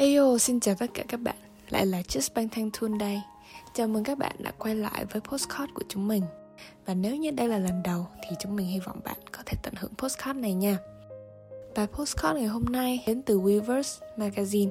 Ayo, 0.00 0.38
xin 0.38 0.60
chào 0.60 0.74
tất 0.74 0.86
cả 0.94 1.04
các 1.08 1.20
bạn. 1.20 1.36
Lại 1.68 1.86
là 1.86 2.00
Just 2.00 2.28
Bang 2.34 2.48
Thanh 2.48 2.70
Thun 2.72 2.98
đây. 2.98 3.20
Chào 3.74 3.88
mừng 3.88 4.04
các 4.04 4.18
bạn 4.18 4.36
đã 4.38 4.50
quay 4.58 4.74
lại 4.74 5.04
với 5.04 5.20
postcard 5.20 5.72
của 5.74 5.82
chúng 5.88 6.08
mình. 6.08 6.22
Và 6.86 6.94
nếu 6.94 7.16
như 7.16 7.30
đây 7.30 7.48
là 7.48 7.58
lần 7.58 7.82
đầu 7.82 8.06
Thì 8.22 8.36
chúng 8.40 8.56
mình 8.56 8.66
hy 8.66 8.80
vọng 8.80 9.00
bạn 9.04 9.16
có 9.32 9.42
thể 9.46 9.56
tận 9.62 9.74
hưởng 9.76 9.94
postcard 9.98 10.40
này 10.40 10.54
nha. 10.54 10.78
Bài 11.76 11.86
postcard 11.86 12.38
ngày 12.38 12.46
hôm 12.46 12.64
nay 12.64 13.04
đến 13.06 13.22
từ 13.22 13.40
Weverse 13.40 14.00
Magazine. 14.16 14.70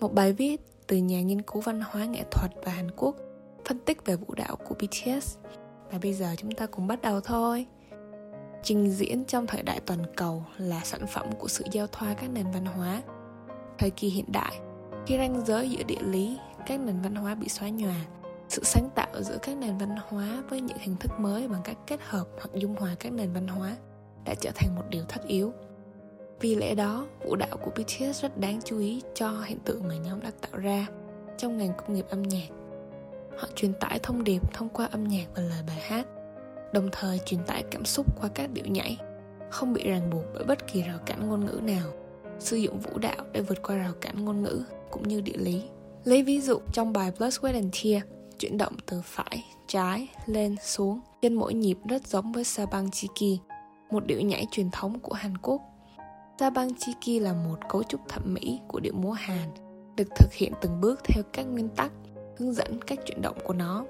Một 0.00 0.14
bài 0.14 0.32
viết 0.32 0.60
từ 0.86 0.96
nhà 0.96 1.22
nghiên 1.22 1.42
cứu 1.42 1.62
văn 1.62 1.80
hóa 1.90 2.04
nghệ 2.04 2.22
thuật 2.30 2.50
và 2.64 2.72
Hàn 2.72 2.90
Quốc 2.96 3.16
Phân 3.64 3.78
tích 3.78 4.06
về 4.06 4.16
vũ 4.16 4.34
đạo 4.34 4.56
của 4.56 4.74
BTS 4.74 5.36
Và 5.90 5.98
bây 6.02 6.12
giờ 6.12 6.34
chúng 6.38 6.52
ta 6.52 6.66
cùng 6.66 6.86
bắt 6.86 7.02
đầu 7.02 7.20
thôi. 7.20 7.66
Trình 8.68 8.90
diễn 8.90 9.24
trong 9.24 9.46
thời 9.46 9.62
đại 9.62 9.80
toàn 9.86 9.98
cầu 10.16 10.44
là 10.58 10.80
sản 10.84 11.06
phẩm 11.06 11.26
của 11.38 11.48
sự 11.48 11.64
giao 11.72 11.86
thoa 11.86 12.14
các 12.14 12.30
nền 12.30 12.50
văn 12.50 12.66
hóa. 12.66 13.02
Thời 13.78 13.90
kỳ 13.90 14.08
hiện 14.08 14.24
đại, 14.32 14.60
khi 15.06 15.18
ranh 15.18 15.44
giới 15.46 15.70
giữa 15.70 15.82
địa 15.82 16.02
lý, 16.02 16.38
các 16.66 16.80
nền 16.80 17.02
văn 17.02 17.14
hóa 17.14 17.34
bị 17.34 17.48
xóa 17.48 17.68
nhòa, 17.68 18.04
sự 18.48 18.64
sáng 18.64 18.88
tạo 18.94 19.22
giữa 19.22 19.38
các 19.42 19.56
nền 19.56 19.78
văn 19.78 19.96
hóa 20.08 20.42
với 20.48 20.60
những 20.60 20.76
hình 20.80 20.96
thức 20.96 21.10
mới 21.18 21.48
bằng 21.48 21.60
cách 21.64 21.76
kết 21.86 22.00
hợp 22.02 22.26
hoặc 22.36 22.50
dung 22.54 22.74
hòa 22.74 22.96
các 23.00 23.12
nền 23.12 23.32
văn 23.32 23.48
hóa 23.48 23.76
đã 24.24 24.34
trở 24.40 24.50
thành 24.54 24.76
một 24.76 24.84
điều 24.90 25.04
tất 25.04 25.26
yếu. 25.26 25.52
Vì 26.40 26.54
lẽ 26.54 26.74
đó, 26.74 27.06
vũ 27.24 27.36
đạo 27.36 27.56
của 27.62 27.70
BTS 27.70 28.22
rất 28.22 28.38
đáng 28.38 28.60
chú 28.64 28.78
ý 28.78 29.02
cho 29.14 29.42
hiện 29.46 29.58
tượng 29.58 29.88
mà 29.88 29.94
nhóm 29.94 30.20
đã 30.20 30.30
tạo 30.40 30.60
ra 30.60 30.86
trong 31.38 31.58
ngành 31.58 31.72
công 31.76 31.94
nghiệp 31.94 32.06
âm 32.10 32.22
nhạc. 32.22 32.48
Họ 33.38 33.48
truyền 33.54 33.72
tải 33.80 33.98
thông 34.02 34.24
điệp 34.24 34.54
thông 34.54 34.68
qua 34.68 34.86
âm 34.86 35.04
nhạc 35.04 35.26
và 35.34 35.42
lời 35.42 35.62
bài 35.66 35.80
hát 35.80 36.06
đồng 36.72 36.88
thời 36.92 37.18
truyền 37.18 37.40
tải 37.46 37.64
cảm 37.70 37.84
xúc 37.84 38.06
qua 38.20 38.28
các 38.34 38.50
điệu 38.50 38.66
nhảy 38.66 38.98
không 39.50 39.72
bị 39.72 39.82
ràng 39.84 40.10
buộc 40.10 40.24
bởi 40.34 40.44
bất 40.44 40.72
kỳ 40.72 40.82
rào 40.82 40.98
cản 41.06 41.28
ngôn 41.28 41.46
ngữ 41.46 41.60
nào 41.62 41.92
sử 42.38 42.56
dụng 42.56 42.78
vũ 42.78 42.98
đạo 42.98 43.24
để 43.32 43.40
vượt 43.40 43.62
qua 43.62 43.76
rào 43.76 43.92
cản 44.00 44.24
ngôn 44.24 44.42
ngữ 44.42 44.62
cũng 44.90 45.08
như 45.08 45.20
địa 45.20 45.36
lý. 45.36 45.62
Lấy 46.04 46.22
ví 46.22 46.40
dụ 46.40 46.58
trong 46.72 46.92
bài 46.92 47.12
Blood, 47.18 47.38
Sweat 47.38 47.54
and 47.54 47.76
Tear, 47.84 48.02
chuyển 48.38 48.58
động 48.58 48.72
từ 48.86 49.00
phải, 49.04 49.44
trái, 49.66 50.08
lên, 50.26 50.56
xuống 50.62 51.00
trên 51.22 51.34
mỗi 51.34 51.54
nhịp 51.54 51.78
rất 51.88 52.06
giống 52.06 52.32
với 52.32 52.44
Sabang 52.44 52.90
Chiki, 52.90 53.40
một 53.90 54.06
điệu 54.06 54.20
nhảy 54.20 54.46
truyền 54.50 54.70
thống 54.70 55.00
của 55.00 55.14
Hàn 55.14 55.38
Quốc. 55.38 55.62
Sabang 56.38 56.68
Chiki 56.74 57.22
là 57.22 57.32
một 57.32 57.58
cấu 57.68 57.82
trúc 57.82 58.00
thẩm 58.08 58.34
mỹ 58.34 58.60
của 58.68 58.80
điệu 58.80 58.92
múa 58.96 59.12
Hàn, 59.12 59.48
được 59.96 60.08
thực 60.16 60.32
hiện 60.32 60.52
từng 60.60 60.80
bước 60.80 61.00
theo 61.04 61.22
các 61.32 61.42
nguyên 61.42 61.68
tắc, 61.68 61.92
hướng 62.38 62.52
dẫn 62.52 62.82
cách 62.86 62.98
chuyển 63.06 63.22
động 63.22 63.36
của 63.44 63.54
nó. 63.54 63.84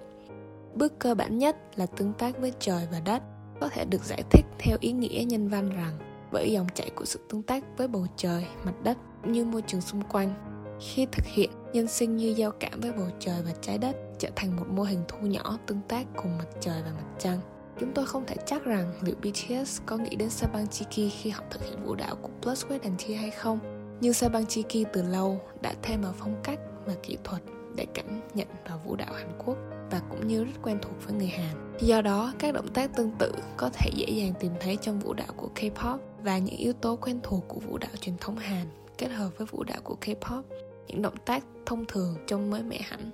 Bước 0.75 0.99
cơ 0.99 1.15
bản 1.15 1.39
nhất 1.39 1.57
là 1.77 1.87
tương 1.87 2.13
tác 2.13 2.39
với 2.39 2.53
trời 2.59 2.89
và 2.93 3.01
đất, 3.01 3.23
có 3.61 3.69
thể 3.69 3.85
được 3.85 4.05
giải 4.05 4.23
thích 4.31 4.45
theo 4.59 4.77
ý 4.81 4.93
nghĩa 4.93 5.25
nhân 5.27 5.49
văn 5.49 5.71
rằng 5.71 5.99
bởi 6.33 6.53
dòng 6.53 6.67
chảy 6.75 6.91
của 6.91 7.05
sự 7.05 7.21
tương 7.29 7.43
tác 7.43 7.65
với 7.77 7.89
bầu 7.89 8.07
trời, 8.17 8.47
mặt 8.65 8.75
đất 8.83 8.99
cũng 9.23 9.33
như 9.33 9.45
môi 9.45 9.63
trường 9.63 9.81
xung 9.81 10.03
quanh. 10.03 10.35
Khi 10.81 11.07
thực 11.13 11.27
hiện, 11.27 11.51
nhân 11.73 11.87
sinh 11.89 12.17
như 12.17 12.35
giao 12.37 12.51
cảm 12.51 12.81
với 12.81 12.93
bầu 12.93 13.07
trời 13.19 13.43
và 13.45 13.53
trái 13.61 13.79
đất 13.79 13.97
trở 14.19 14.29
thành 14.37 14.57
một 14.57 14.67
mô 14.69 14.83
hình 14.83 15.03
thu 15.09 15.19
nhỏ 15.19 15.59
tương 15.67 15.81
tác 15.89 16.07
cùng 16.17 16.39
mặt 16.39 16.47
trời 16.61 16.83
và 16.83 16.91
mặt 16.91 17.07
trăng. 17.19 17.41
Chúng 17.81 17.93
tôi 17.93 18.07
không 18.07 18.25
thể 18.27 18.37
chắc 18.47 18.65
rằng 18.65 18.93
liệu 19.03 19.17
BTS 19.17 19.81
có 19.87 19.97
nghĩ 19.97 20.17
đến 20.17 20.31
Sabang 20.31 20.69
Chiki 20.69 21.13
khi 21.21 21.31
họ 21.31 21.43
thực 21.51 21.63
hiện 21.65 21.85
vũ 21.85 21.95
đạo 21.95 22.17
của 22.23 22.29
Plus 22.43 22.65
Sweat 22.65 22.79
and 22.83 23.03
Tear 23.03 23.21
hay 23.21 23.31
không. 23.31 23.59
Nhưng 24.01 24.13
Sabang 24.13 24.47
Chiki 24.47 24.87
từ 24.93 25.03
lâu 25.03 25.41
đã 25.63 25.75
thêm 25.83 26.03
vào 26.03 26.15
phong 26.19 26.41
cách 26.43 26.59
và 26.87 26.95
kỹ 27.03 27.19
thuật 27.25 27.43
để 27.79 27.87
cảm 27.95 28.21
nhận 28.35 28.49
vào 28.69 28.81
vũ 28.85 28.97
đạo 28.97 29.13
Hàn 29.13 29.33
Quốc 29.47 29.57
và 29.91 30.01
cũng 30.11 30.27
như 30.27 30.45
rất 30.45 30.53
quen 30.63 30.79
thuộc 30.83 31.05
với 31.05 31.15
người 31.15 31.27
Hàn. 31.27 31.77
Do 31.81 32.01
đó, 32.01 32.33
các 32.39 32.55
động 32.55 32.69
tác 32.69 32.97
tương 32.97 33.11
tự 33.19 33.33
có 33.57 33.71
thể 33.73 33.91
dễ 33.95 34.07
dàng 34.07 34.33
tìm 34.41 34.53
thấy 34.61 34.77
trong 34.77 34.99
vũ 34.99 35.13
đạo 35.13 35.33
của 35.37 35.49
K-pop 35.55 35.99
và 36.23 36.39
những 36.39 36.57
yếu 36.57 36.73
tố 36.73 36.97
quen 36.97 37.21
thuộc 37.23 37.45
của 37.49 37.61
vũ 37.61 37.79
đạo 37.79 37.91
truyền 38.01 38.17
thống 38.21 38.37
Hàn 38.37 38.67
kết 38.99 39.09
hợp 39.09 39.31
với 39.39 39.47
vũ 39.47 39.65
đạo 39.65 39.79
của 39.85 39.97
K-pop, 40.01 40.43
những 40.87 41.03
động 41.03 41.17
tác 41.25 41.45
thông 41.67 41.85
thường 41.85 42.17
trông 42.27 42.51
mới 42.51 42.63
mẻ 42.63 42.79
hẳn. 42.83 43.11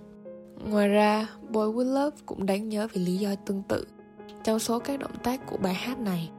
Ngoài 0.70 0.88
ra, 0.88 1.28
Boy 1.48 1.60
With 1.60 1.94
Love 1.94 2.16
cũng 2.26 2.46
đáng 2.46 2.68
nhớ 2.68 2.88
vì 2.92 3.00
lý 3.04 3.16
do 3.16 3.34
tương 3.46 3.62
tự. 3.62 3.86
Trong 4.44 4.58
số 4.58 4.78
các 4.78 5.00
động 5.00 5.18
tác 5.22 5.46
của 5.46 5.56
bài 5.56 5.74
hát 5.74 5.98
này, 5.98 6.30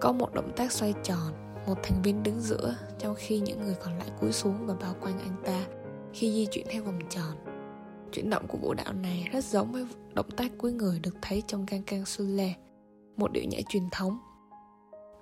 có 0.00 0.12
một 0.12 0.34
động 0.34 0.52
tác 0.56 0.72
xoay 0.72 0.94
tròn, 1.02 1.32
một 1.66 1.74
thành 1.82 2.02
viên 2.02 2.22
đứng 2.22 2.40
giữa 2.40 2.74
trong 2.98 3.14
khi 3.18 3.40
những 3.40 3.64
người 3.64 3.74
còn 3.84 3.98
lại 3.98 4.08
cúi 4.20 4.32
xuống 4.32 4.66
và 4.66 4.74
bao 4.80 4.94
quanh 5.00 5.18
anh 5.18 5.36
ta 5.44 5.81
khi 6.12 6.32
di 6.32 6.46
chuyển 6.46 6.66
theo 6.70 6.82
vòng 6.82 6.98
tròn. 7.10 7.36
Chuyển 8.12 8.30
động 8.30 8.46
của 8.48 8.58
vũ 8.58 8.74
đạo 8.74 8.92
này 8.92 9.28
rất 9.32 9.44
giống 9.44 9.72
với 9.72 9.86
động 10.14 10.30
tác 10.36 10.52
cuối 10.58 10.72
người 10.72 10.98
được 10.98 11.14
thấy 11.22 11.42
trong 11.46 11.66
Gang 11.66 11.82
Gang 11.86 12.06
Sule, 12.06 12.54
một 13.16 13.32
điệu 13.32 13.44
nhảy 13.44 13.62
truyền 13.68 13.82
thống. 13.92 14.18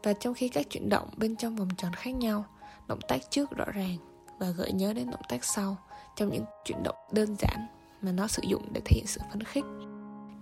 Và 0.03 0.13
trong 0.13 0.35
khi 0.35 0.49
các 0.49 0.71
chuyển 0.71 0.89
động 0.89 1.09
bên 1.17 1.37
trong 1.37 1.57
vòng 1.57 1.69
tròn 1.77 1.93
khác 1.93 2.11
nhau 2.11 2.45
động 2.89 3.01
tác 3.09 3.31
trước 3.31 3.51
rõ 3.51 3.65
ràng 3.75 3.97
và 4.39 4.51
gợi 4.51 4.73
nhớ 4.73 4.93
đến 4.93 5.11
động 5.11 5.23
tác 5.29 5.45
sau 5.45 5.77
trong 6.17 6.29
những 6.29 6.45
chuyển 6.65 6.83
động 6.83 6.97
đơn 7.13 7.37
giản 7.39 7.67
mà 8.03 8.13
nó 8.13 8.27
sử 8.27 8.43
dụng 8.49 8.73
để 8.73 8.81
thể 8.85 8.95
hiện 8.95 9.07
sự 9.07 9.21
phấn 9.31 9.43
khích 9.43 9.65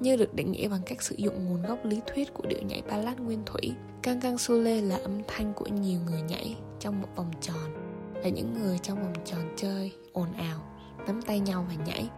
như 0.01 0.17
được 0.17 0.35
định 0.35 0.53
nghĩa 0.53 0.69
bằng 0.69 0.83
cách 0.87 1.03
sử 1.03 1.15
dụng 1.19 1.45
nguồn 1.45 1.63
gốc 1.63 1.85
lý 1.85 2.01
thuyết 2.07 2.35
của 2.35 2.47
điệu 2.47 2.63
nhảy 2.63 2.83
ballad 2.83 3.19
nguyên 3.19 3.43
thủy. 3.47 3.73
Căng 4.03 4.21
căng 4.21 4.39
sule 4.39 4.81
là 4.81 4.97
âm 4.97 5.23
thanh 5.29 5.53
của 5.55 5.67
nhiều 5.67 6.01
người 6.07 6.23
nhảy 6.23 6.57
trong 6.81 7.03
một 7.03 7.09
vòng 7.17 7.31
tròn 7.41 7.88
là 8.23 8.29
những 8.29 8.53
người 8.53 8.79
trong 8.79 9.03
vòng 9.03 9.25
tròn 9.25 9.55
chơi 9.57 9.93
ồn 10.13 10.33
ào 10.33 10.61
nắm 11.07 11.23
tay 11.23 11.41
nhau 11.41 11.67
và 11.69 11.85
nhảy 11.85 12.09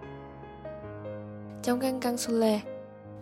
trong 1.62 1.80
căng 1.80 2.00
căng 2.00 2.16
su 2.16 2.34
lê 2.34 2.60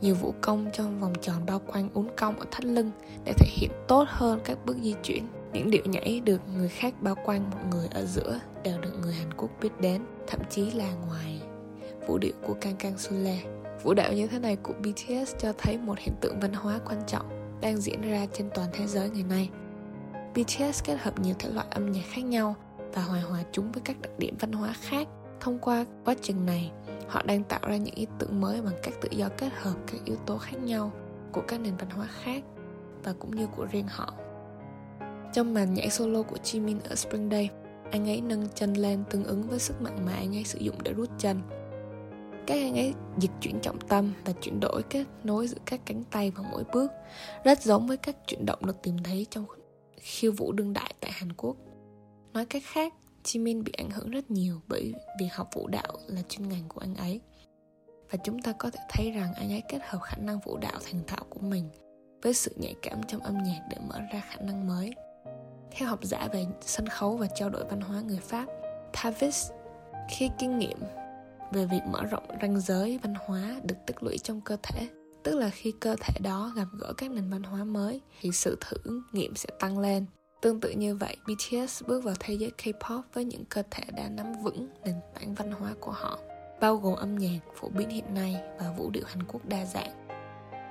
nhiều 0.01 0.15
vũ 0.15 0.35
công 0.41 0.67
trong 0.73 1.01
vòng 1.01 1.13
tròn 1.21 1.47
bao 1.47 1.61
quanh 1.67 1.89
uốn 1.95 2.07
cong 2.17 2.39
ở 2.39 2.47
thắt 2.51 2.65
lưng 2.65 2.91
để 3.25 3.33
thể 3.39 3.47
hiện 3.51 3.71
tốt 3.89 4.05
hơn 4.09 4.41
các 4.45 4.59
bước 4.67 4.77
di 4.83 4.95
chuyển. 5.03 5.27
Những 5.53 5.71
điệu 5.71 5.83
nhảy 5.85 6.21
được 6.21 6.41
người 6.55 6.69
khác 6.69 6.95
bao 7.01 7.15
quanh 7.25 7.51
một 7.51 7.57
người 7.71 7.89
ở 7.91 8.05
giữa 8.05 8.41
đều 8.63 8.81
được 8.81 8.93
người 9.03 9.15
Hàn 9.15 9.33
Quốc 9.37 9.51
biết 9.61 9.81
đến, 9.81 10.03
thậm 10.27 10.41
chí 10.51 10.71
là 10.71 10.93
ngoài 11.07 11.41
vũ 12.07 12.19
điệu 12.19 12.33
của 12.47 12.55
Kang 12.61 12.77
Kang 12.77 12.99
Sule. 12.99 13.39
Vũ 13.83 13.95
đạo 13.95 14.13
như 14.13 14.27
thế 14.27 14.39
này 14.39 14.57
của 14.57 14.73
BTS 14.73 15.35
cho 15.39 15.53
thấy 15.59 15.79
một 15.79 15.99
hiện 15.99 16.15
tượng 16.21 16.41
văn 16.41 16.53
hóa 16.53 16.81
quan 16.89 17.03
trọng 17.07 17.59
đang 17.61 17.77
diễn 17.77 18.01
ra 18.01 18.27
trên 18.33 18.51
toàn 18.55 18.69
thế 18.73 18.87
giới 18.87 19.11
ngày 19.11 19.25
nay. 19.29 19.51
BTS 20.35 20.85
kết 20.85 20.97
hợp 21.01 21.21
nhiều 21.21 21.35
thể 21.39 21.51
loại 21.51 21.67
âm 21.71 21.93
nhạc 21.93 22.05
khác 22.11 22.25
nhau 22.25 22.57
và 22.99 23.05
hòa 23.05 23.21
hòa 23.21 23.45
chúng 23.53 23.73
với 23.73 23.83
các 23.85 24.01
đặc 24.01 24.13
điểm 24.19 24.37
văn 24.41 24.53
hóa 24.53 24.73
khác. 24.81 25.09
Thông 25.41 25.59
qua 25.59 25.85
quá 26.05 26.15
trình 26.23 26.47
này, 26.47 26.71
họ 27.09 27.23
đang 27.23 27.45
tạo 27.45 27.61
ra 27.63 27.77
những 27.77 27.95
ý 27.95 28.07
tưởng 28.19 28.41
mới 28.41 28.63
bằng 28.63 28.75
cách 28.83 28.95
tự 29.01 29.09
do 29.13 29.29
kết 29.29 29.53
hợp 29.55 29.75
các 29.87 30.05
yếu 30.05 30.17
tố 30.17 30.39
khác 30.39 30.57
nhau 30.57 30.93
của 31.33 31.43
các 31.49 31.61
nền 31.61 31.77
văn 31.77 31.91
hóa 31.91 32.09
khác 32.23 32.45
và 33.05 33.15
cũng 33.19 33.37
như 33.37 33.47
của 33.47 33.67
riêng 33.73 33.87
họ. 33.89 34.15
Trong 35.33 35.55
màn 35.55 35.75
nhảy 35.75 35.91
solo 35.91 36.23
của 36.23 36.37
Jimin 36.45 36.79
ở 36.89 36.95
Spring 36.95 37.31
Day 37.31 37.51
anh 37.91 38.09
ấy 38.09 38.21
nâng 38.21 38.49
chân 38.55 38.75
lên 38.75 39.05
tương 39.11 39.25
ứng 39.25 39.43
với 39.43 39.59
sức 39.59 39.83
mạnh 39.83 40.07
mà 40.07 40.13
anh 40.13 40.37
ấy 40.37 40.45
sử 40.45 40.59
dụng 40.59 40.83
để 40.83 40.93
rút 40.93 41.09
chân. 41.19 41.41
Các 42.47 42.55
anh 42.55 42.75
ấy 42.75 42.95
dịch 43.19 43.31
chuyển 43.41 43.61
trọng 43.61 43.81
tâm 43.81 44.13
và 44.25 44.33
chuyển 44.33 44.61
đổi 44.61 44.83
kết 44.91 45.05
nối 45.25 45.49
giữa 45.49 45.59
các 45.67 45.81
cánh 45.87 46.05
tay 46.05 46.31
vào 46.31 46.45
mỗi 46.53 46.65
bước 46.73 46.93
rất 47.45 47.63
giống 47.63 47.87
với 47.87 47.97
các 47.97 48.17
chuyển 48.27 48.47
động 48.47 48.59
được 48.67 48.83
tìm 48.83 48.97
thấy 49.05 49.27
trong 49.31 49.45
khiêu 49.97 50.33
vũ 50.33 50.53
đương 50.53 50.73
đại 50.73 50.95
tại 51.01 51.11
Hàn 51.15 51.33
Quốc 51.33 51.57
nói 52.33 52.47
cách 52.47 52.63
khác 52.67 52.95
Jimin 53.25 53.63
bị 53.63 53.73
ảnh 53.77 53.91
hưởng 53.91 54.11
rất 54.11 54.31
nhiều 54.31 54.61
bởi 54.69 54.95
việc 55.21 55.29
học 55.33 55.49
vũ 55.55 55.67
đạo 55.67 55.99
là 56.07 56.23
chuyên 56.29 56.49
ngành 56.49 56.69
của 56.69 56.81
anh 56.81 56.95
ấy. 56.95 57.21
Và 58.11 58.19
chúng 58.25 58.43
ta 58.43 58.53
có 58.53 58.71
thể 58.71 58.81
thấy 58.91 59.11
rằng 59.11 59.35
anh 59.35 59.53
ấy 59.53 59.63
kết 59.69 59.79
hợp 59.83 59.99
khả 60.03 60.17
năng 60.17 60.41
vũ 60.41 60.57
đạo 60.57 60.79
thành 60.85 61.01
thạo 61.07 61.25
của 61.31 61.41
mình 61.41 61.69
với 62.23 62.35
sự 62.35 62.55
nhạy 62.57 62.75
cảm 62.83 63.03
trong 63.03 63.21
âm 63.21 63.39
nhạc 63.39 63.61
để 63.71 63.77
mở 63.89 63.99
ra 64.13 64.21
khả 64.21 64.41
năng 64.41 64.69
mới. 64.69 64.95
Theo 65.71 65.89
học 65.89 66.05
giả 66.05 66.29
về 66.33 66.47
sân 66.61 66.87
khấu 66.87 67.17
và 67.17 67.27
trao 67.27 67.51
đổi 67.51 67.65
văn 67.65 67.81
hóa 67.81 68.01
người 68.01 68.21
Pháp, 68.21 68.47
Tavis, 68.93 69.51
khi 70.11 70.31
kinh 70.39 70.59
nghiệm 70.59 70.79
về 71.53 71.67
việc 71.67 71.83
mở 71.91 72.05
rộng 72.05 72.25
ranh 72.43 72.61
giới 72.61 72.99
văn 73.03 73.15
hóa 73.27 73.61
được 73.65 73.77
tích 73.87 74.03
lũy 74.03 74.19
trong 74.19 74.41
cơ 74.41 74.57
thể, 74.63 74.89
tức 75.23 75.35
là 75.35 75.51
khi 75.51 75.73
cơ 75.81 75.97
thể 76.01 76.15
đó 76.23 76.53
gặp 76.57 76.67
gỡ 76.79 76.93
các 76.97 77.11
nền 77.11 77.31
văn 77.31 77.43
hóa 77.43 77.65
mới 77.65 78.01
thì 78.21 78.31
sự 78.33 78.59
thử 78.61 79.03
nghiệm 79.13 79.35
sẽ 79.35 79.49
tăng 79.59 79.79
lên 79.79 80.07
Tương 80.41 80.61
tự 80.61 80.71
như 80.71 80.95
vậy, 80.95 81.17
BTS 81.27 81.83
bước 81.87 82.05
vào 82.05 82.15
thế 82.21 82.35
giới 82.35 82.53
K-pop 82.59 83.03
với 83.13 83.25
những 83.25 83.45
cơ 83.45 83.63
thể 83.71 83.83
đã 83.97 84.09
nắm 84.09 84.33
vững 84.43 84.69
nền 84.85 84.95
tảng 85.15 85.35
văn 85.35 85.53
hóa 85.53 85.75
của 85.81 85.93
họ, 85.93 86.19
bao 86.61 86.77
gồm 86.77 86.97
âm 86.97 87.19
nhạc 87.19 87.39
phổ 87.55 87.69
biến 87.69 87.89
hiện 87.89 88.15
nay 88.15 88.37
và 88.61 88.73
vũ 88.77 88.91
điệu 88.91 89.05
Hàn 89.07 89.23
Quốc 89.23 89.47
đa 89.49 89.65
dạng. 89.65 90.09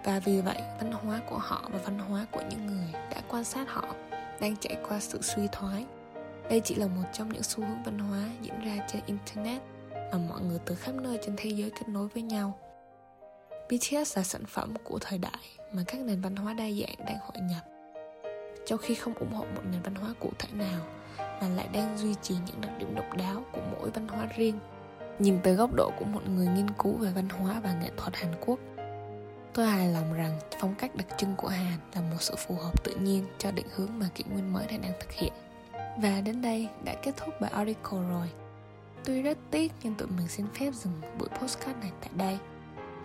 Và 0.06 0.20
vì 0.26 0.42
vậy, 0.42 0.58
văn 0.80 0.92
hóa 0.92 1.22
của 1.30 1.38
họ 1.38 1.70
và 1.74 1.80
văn 1.86 2.00
hóa 2.00 2.26
của 2.32 2.42
những 2.50 2.66
người 2.68 2.92
đã 2.94 3.22
quan 3.30 3.44
sát 3.44 3.70
họ 3.70 3.96
đang 4.42 4.56
trải 4.58 4.78
qua 4.90 5.00
sự 5.00 5.22
suy 5.22 5.48
thoái. 5.52 5.86
Đây 6.50 6.62
chỉ 6.66 6.76
là 6.76 6.88
một 6.88 7.04
trong 7.14 7.30
những 7.30 7.44
xu 7.44 7.64
hướng 7.64 7.84
văn 7.84 8.00
hóa 8.00 8.24
diễn 8.42 8.60
ra 8.66 8.88
trên 8.92 9.02
Internet 9.06 9.62
mà 9.92 10.18
mọi 10.30 10.42
người 10.42 10.60
từ 10.66 10.76
khắp 10.76 10.96
nơi 10.96 11.20
trên 11.26 11.36
thế 11.38 11.50
giới 11.50 11.70
kết 11.70 11.88
nối 11.88 12.08
với 12.08 12.24
nhau. 12.24 12.60
BTS 13.70 14.18
là 14.18 14.24
sản 14.24 14.46
phẩm 14.46 14.74
của 14.84 15.00
thời 15.02 15.20
đại 15.20 15.60
mà 15.72 15.84
các 15.88 16.02
nền 16.02 16.22
văn 16.22 16.36
hóa 16.36 16.54
đa 16.54 16.66
dạng 16.72 17.06
đang 17.06 17.18
hội 17.20 17.38
nhập 17.42 17.77
trong 18.68 18.80
khi 18.80 18.96
không 18.96 19.14
ủng 19.14 19.34
hộ 19.34 19.46
một 19.56 19.62
nền 19.72 19.82
văn 19.82 19.96
hóa 19.96 20.14
cụ 20.20 20.32
thể 20.40 20.50
nào, 20.54 20.82
mà 21.18 21.48
lại 21.56 21.68
đang 21.74 21.98
duy 21.98 22.16
trì 22.22 22.36
những 22.46 22.62
đặc 22.62 22.72
điểm 22.80 22.96
độc 22.96 23.18
đáo 23.18 23.44
của 23.52 23.62
mỗi 23.72 23.90
văn 23.90 24.08
hóa 24.08 24.28
riêng. 24.36 24.60
Nhìn 25.20 25.40
từ 25.44 25.54
góc 25.54 25.74
độ 25.74 25.92
của 26.00 26.06
một 26.06 26.22
người 26.30 26.48
nghiên 26.48 26.70
cứu 26.70 26.94
về 26.98 27.12
văn 27.16 27.30
hóa 27.30 27.60
và 27.64 27.74
nghệ 27.74 27.90
thuật 27.98 28.16
hàn 28.16 28.34
quốc, 28.46 28.60
tôi 29.54 29.68
hài 29.68 29.88
lòng 29.88 30.14
rằng 30.14 30.40
phong 30.60 30.76
cách 30.76 30.96
đặc 30.96 31.08
trưng 31.18 31.36
của 31.36 31.48
hàn 31.48 31.78
là 31.96 32.02
một 32.02 32.18
sự 32.20 32.36
phù 32.36 32.56
hợp 32.56 32.84
tự 32.84 32.96
nhiên 32.96 33.26
cho 33.38 33.52
định 33.52 33.68
hướng 33.76 34.00
mà 34.00 34.10
kỷ 34.16 34.24
nguyên 34.24 34.54
mới 34.54 34.68
đang 34.68 34.94
thực 35.00 35.12
hiện. 35.12 35.34
Và 35.74 36.22
đến 36.22 36.42
đây 36.42 36.68
đã 36.84 36.96
kết 37.04 37.18
thúc 37.18 37.42
bài 37.42 37.52
article 37.52 38.00
rồi. 38.10 38.30
Tuy 39.06 39.22
rất 39.22 39.38
tiếc 39.52 39.72
nhưng 39.84 39.96
tụi 39.96 40.08
mình 40.08 40.28
xin 40.28 40.46
phép 40.60 40.72
dừng 40.74 41.02
buổi 41.20 41.30
postcard 41.30 41.80
này 41.80 41.92
tại 42.02 42.10
đây. 42.18 42.38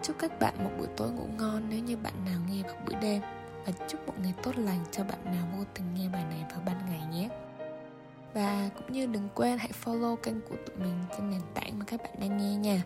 Chúc 0.02 0.16
các 0.18 0.40
bạn 0.40 0.64
một 0.64 0.70
buổi 0.78 0.86
tối 0.96 1.10
ngủ 1.10 1.26
ngon 1.38 1.62
nếu 1.68 1.78
như 1.78 1.96
bạn 1.96 2.14
nào 2.24 2.40
nghe 2.48 2.62
vào 2.62 2.76
buổi 2.86 2.94
đêm 3.00 3.22
Và 3.65 3.73
chúc 3.87 4.07
một 4.07 4.13
ngày 4.21 4.33
tốt 4.43 4.57
lành 4.57 4.85
cho 4.91 5.03
bạn 5.03 5.25
nào 5.25 5.47
vô 5.57 5.63
tình 5.73 5.93
nghe 5.93 6.09
bài 6.09 6.23
này 6.29 6.45
vào 6.49 6.61
ban 6.65 6.85
ngày 6.89 7.01
nhé 7.11 7.29
Và 8.33 8.69
cũng 8.77 8.91
như 8.91 9.05
đừng 9.05 9.29
quên 9.35 9.57
hãy 9.57 9.71
follow 9.83 10.15
kênh 10.15 10.41
của 10.41 10.55
tụi 10.65 10.75
mình 10.75 11.03
trên 11.17 11.29
nền 11.29 11.41
tảng 11.53 11.79
mà 11.79 11.85
các 11.87 12.03
bạn 12.03 12.13
đang 12.19 12.37
nghe 12.37 12.55
nha 12.55 12.83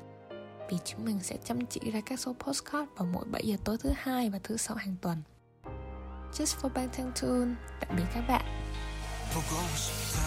Vì 0.69 0.77
chúng 0.85 1.05
mình 1.05 1.19
sẽ 1.19 1.37
chăm 1.43 1.65
chỉ 1.65 1.91
ra 1.91 2.01
các 2.05 2.19
số 2.19 2.33
postcard 2.39 2.91
vào 2.95 3.07
mỗi 3.13 3.25
7 3.25 3.47
giờ 3.47 3.57
tối 3.63 3.77
thứ 3.83 3.91
hai 3.97 4.29
và 4.29 4.39
thứ 4.43 4.57
sáu 4.57 4.77
hàng 4.77 4.95
tuần 5.01 5.17
Just 6.33 6.61
for 6.61 6.69
Bang 6.73 6.89
Thang 6.93 7.11
Tune 7.21 7.55
Tạm 7.79 7.95
biệt 7.95 8.05
các 8.13 8.23
bạn 8.27 8.45
보고 9.31 9.55
싶다 9.77 10.19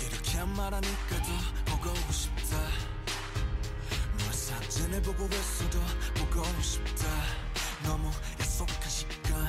이렇게 0.00 0.42
말하니까 0.56 1.16
더 1.66 1.76
보고 1.76 2.12
싶다 2.12 2.56
너 4.18 4.32
사진을 4.32 5.02
보고 5.02 5.26
있어도 5.26 5.78
보고 6.14 6.42
싶다 6.62 7.43
너무 7.83 8.09
약속한 8.39 8.89
시간 8.89 9.47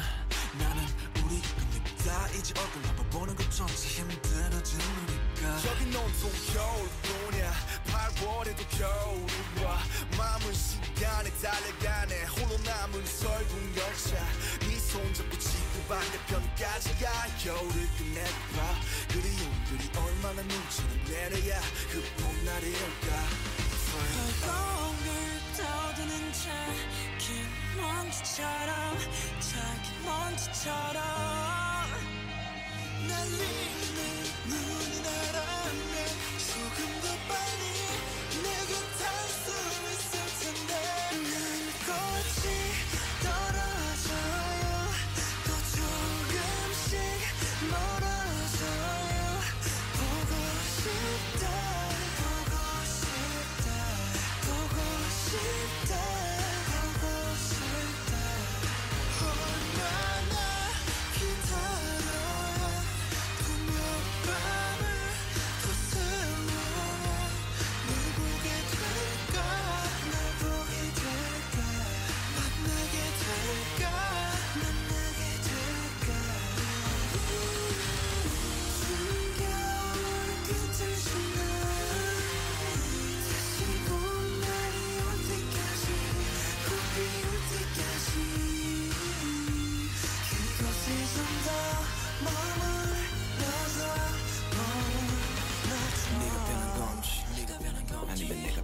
나는 0.58 0.84
우리 1.24 1.40
겁니다 1.42 2.28
이제 2.36 2.54
얼굴 2.58 2.82
한번 2.86 3.10
보는 3.10 3.36
것조차 3.36 3.66
힘들어진 3.74 4.80
우리가 4.80 5.70
여긴 5.70 5.94
온통 5.96 6.30
겨울뿐이야. 6.52 7.52
8월에도 7.86 8.78
겨울이 8.78 9.64
와 9.64 9.78
마음은 10.16 10.52
시간에 10.54 11.30
달려가네. 11.40 12.24
홀로 12.24 12.58
남은 12.64 13.04
설국 13.06 13.58
열차. 13.76 14.16
네 14.60 14.76
손 14.86 15.12
잡고 15.14 15.36
지구 15.38 15.82
반대편까지야 15.88 17.10
겨울을 17.42 17.88
끝내봐. 17.98 18.80
그리움들이 19.08 19.90
얼마나 19.98 20.42
눈치를 20.42 21.04
내려야 21.04 21.60
그 21.90 22.02
봄날이 22.22 22.72
올까 22.72 24.75
먼지처럼 28.16 28.96
작은 29.40 30.04
먼지처럼 30.04 31.02
날리 33.06 33.85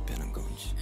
변한 0.05 0.33
건지. 0.33 0.75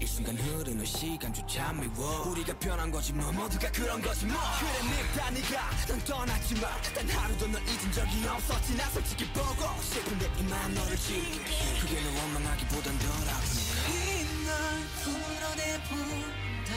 이 0.00 0.06
순간 0.06 0.36
흐르는 0.36 0.84
시간조차 0.84 1.72
미워. 1.72 2.28
우리가 2.30 2.58
변한 2.58 2.90
거지 2.90 3.12
뭐 3.12 3.30
모두가 3.32 3.70
그런 3.72 4.00
거지 4.02 4.26
뭐. 4.26 4.36
그래 4.58 4.70
늙다 4.90 5.30
네가 5.30 5.70
난 5.88 6.04
떠났지만 6.04 6.82
단 6.94 7.08
하루도 7.08 7.46
널 7.48 7.62
잊은 7.62 7.92
적이 7.92 8.26
없었지. 8.28 8.76
나 8.76 8.88
솔직히 8.90 9.26
보고 9.32 9.82
싶은데 9.82 10.30
이만 10.38 10.74
너를 10.74 10.96
지울게. 10.96 11.80
그게 11.80 12.00
널 12.02 12.14
원망하기보단 12.16 12.98
덜 12.98 13.10
아프니까 13.28 13.88
이널 13.90 14.56
풀어내본다. 15.02 16.72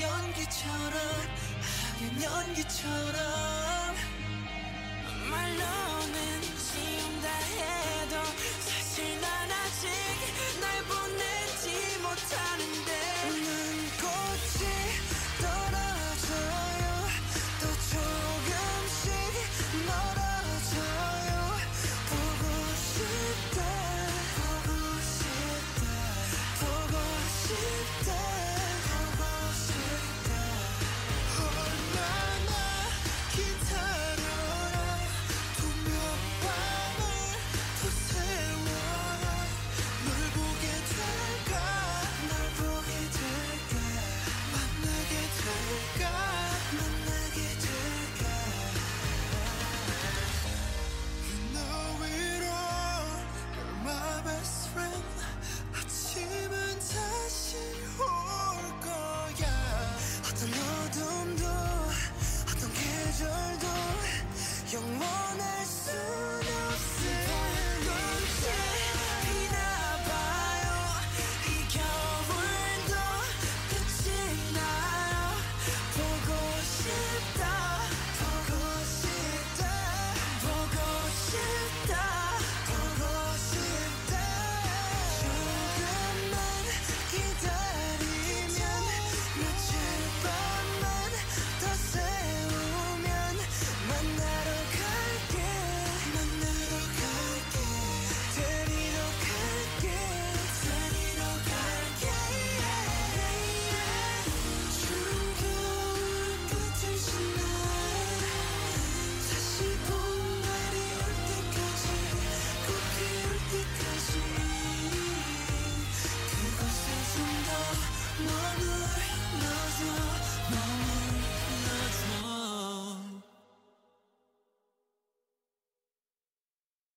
연기처럼 0.00 0.96
하얀 1.62 2.22
연기처럼. 2.22 3.94
말라 5.30 5.81